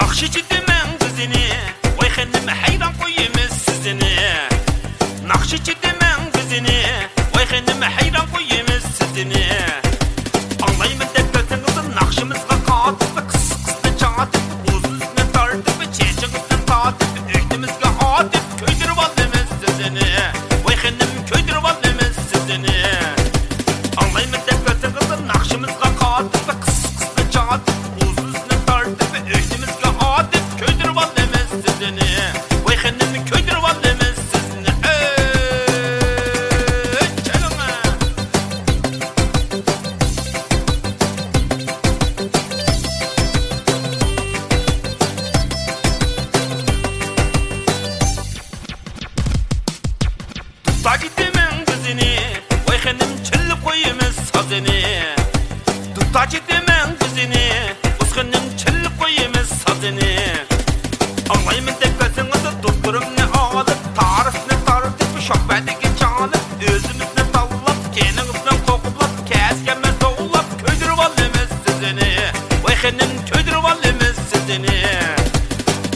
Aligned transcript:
Nakşici 0.00 0.44
demen 0.50 0.98
kızını. 0.98 1.46
Vay 1.98 2.08
hanım 2.08 2.48
hayran 2.62 2.92
koyayım 3.02 3.32
sizini. 3.66 4.16
Nakşici 5.26 5.76
demen 5.82 6.32
kızını. 6.32 6.80
Vay 7.34 7.46
hanım 7.46 7.82
hayran 7.82 8.26
koyayım 8.32 8.66
sizini. 8.98 9.46
Anlayımın 10.62 11.06
defterinizi 11.14 11.94
nakşımızla 11.96 12.56
katıp 12.66 13.30
Kıs 13.32 13.64
kısla 13.66 13.98
çatıp 13.98 14.42
Uzun 14.68 14.94
üstüne 15.00 15.32
tartıp 15.32 15.94
Çeçinizden 15.94 16.66
tatıp 16.66 17.08
Ühtümüzge 17.34 17.88
atıp 18.00 18.42
Köydürüp 18.58 18.98
aldınız 18.98 19.48
sizini. 19.66 20.08
Vay 20.64 20.76
hanım 20.76 21.26
köydürüp 21.32 21.64
aldınız 21.64 22.16
sizini. 22.32 22.84
Anlayımın 23.96 24.38
defterinizi 24.46 25.28
nakşımızla 25.28 25.96
katıp 26.00 26.64
Kıs 26.64 26.69
gidemen 51.90 52.06
kızını. 52.06 52.68
Vay 52.68 52.78
hanım 52.78 53.22
çıllı 53.24 53.64
koyumuz 53.64 54.16
sazını. 54.32 55.16
Tutta 55.94 56.24
gidemen 56.24 56.98
kızını 57.00 57.74
Uz 58.02 58.16
hanım 58.16 58.56
çıllı 58.56 58.98
koyumuz 59.00 59.48
sazını 59.48 60.10
Anlayımın 61.30 61.72
tekbetinizi 61.72 62.60
tutturumni 62.62 63.24
alıp 63.38 63.78
Tarifni 63.96 64.64
tartıp 64.66 65.20
şokbedeki 65.20 65.88
çalıp 66.00 66.40
Özümüzni 66.62 67.32
tallap 67.32 67.94
Keningizden 67.94 68.66
kokuplap 68.66 69.10
Keskeme 69.28 69.90
doğulap 70.00 70.66
Köydürüp 70.66 70.98
alımız 70.98 71.50
sizini. 71.66 72.18
Vay 72.64 72.76
hanım 72.76 73.10
köydürüp 73.32 73.64
alımız 73.64 74.16
sizini. 74.32 74.84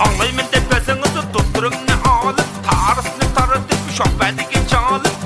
Anlayımın 0.00 0.44
tepesinizi 0.52 1.32
tutturumni 1.32 1.94
alıp 2.08 2.46
Tarifni 2.70 3.34
tartıp 3.34 3.92
şokbedeki 3.96 4.68
çalıp 4.70 5.23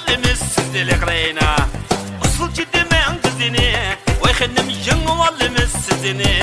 valimiz 0.00 0.38
sizdelik 0.38 1.06
reyna. 1.06 1.56
Usul 2.24 2.52
ciddimen 2.52 3.22
kızını 3.22 3.96
Vay 4.20 4.32
hanım 4.32 4.70
yıngı 4.86 5.18
valimiz 5.18 5.70
sizini. 5.70 6.42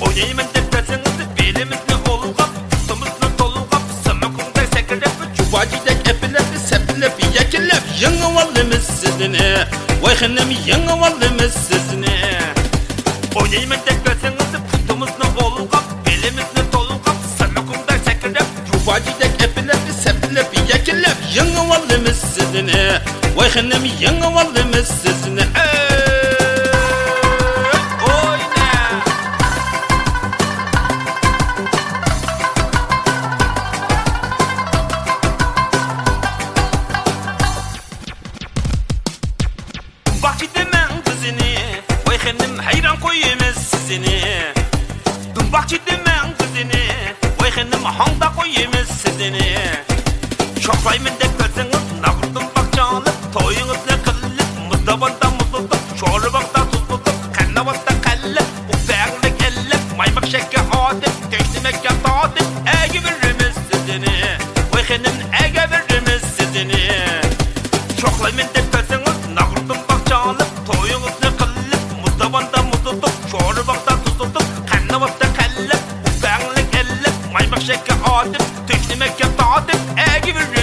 Oynayımın 0.00 0.44
tepesinizi 0.54 1.24
belimizni 1.38 2.10
olgap 2.10 2.48
Tutumuzni 2.70 3.36
tolgap 3.38 3.82
Sımıkında 4.04 4.66
sekirep 4.74 5.10
Çubacıdak 5.36 6.08
epilep 6.08 6.44
sepilep 6.68 7.12
Yekilep 7.34 7.82
yıngı 8.00 8.34
valimiz 8.34 8.84
sizini 8.84 9.56
Vay 10.02 10.16
hanım 10.16 10.50
yıngı 10.66 11.00
valimiz 11.00 11.52
sizini. 11.52 12.18
Oynayımın 13.34 13.78
tepesinizi 13.86 14.58
Tutumuzni 14.72 15.44
olgap 15.44 15.84
Belimizni 16.06 16.70
tolgap 16.72 17.16
Sımıkında 17.38 17.98
sekirep 18.04 18.46
sepilep 18.70 19.27
Yıngı 21.38 21.68
valimiz 21.68 22.16
sizini 22.16 22.92
Vay 23.36 23.50
hanım 23.50 23.84
yıngı 24.00 24.34
valimiz 24.34 24.88
sizini 24.88 25.42
Bak 40.22 40.40
demen 40.54 40.88
kızını 41.04 41.56
Vay 42.06 42.18
hanım 42.18 42.58
hayran 42.58 43.00
koyumuz 43.00 43.56
sizini 43.56 44.18
Ұқсаймын 50.78 51.16
деп 51.18 51.32
кірсеңіз 51.40 51.86
нағыртын 52.04 52.44
бақ 52.54 52.66
жанып 52.76 53.22
тойыңыз 53.34 53.80
не 53.88 53.94
қылып 54.04 54.50
мұздабанда 54.68 55.30
мұздылдық 55.34 55.88
шорыбақта 55.98 56.60
тұздылдық 56.70 57.24
қаннаватта 57.34 57.94
қәліп 58.04 58.52
ұқсағыңды 58.76 59.32
келіп 59.40 59.88
маймық 59.98 60.28
шәкке 60.30 60.62
адып 60.78 61.18
төштімекке 61.32 61.94
татып 62.04 62.70
әге 62.76 63.02
біріміз 63.08 63.58
сізіне 63.72 64.36
ой 64.76 64.86
хенім 64.92 65.18
әге 65.40 65.64
біріміз 65.72 66.28
сізіне 66.36 66.84
шоқлаймын 67.98 68.54
деп 68.54 68.70
кірсеңіз 68.76 69.26
нағыртын 69.34 69.82
бақ 69.90 70.12
жанып 70.12 70.60
тойыңыз 70.70 71.18
не 71.24 71.32
қылып 71.42 71.88
мұздабанда 72.04 72.62
мұздылдық 72.70 73.18
шорыбақта 73.34 73.98
тұздылдық 74.06 74.54
қаннаватта 74.70 75.32
қәліп 75.40 76.06
ұқсағыңды 76.12 76.68
келіп 76.76 77.28
маймық 77.34 77.66
шәкке 77.66 77.98
адып 78.14 78.46
Tekne 78.68 78.96
mekke 79.00 79.24
taatip, 79.36 79.80
e 79.96 80.26
gibi 80.26 80.57